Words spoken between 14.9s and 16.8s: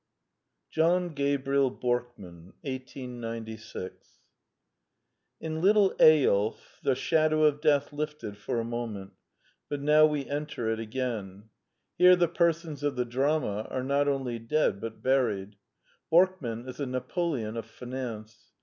buried. Borkman is